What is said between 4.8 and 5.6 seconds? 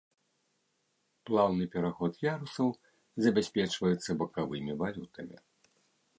валютамі.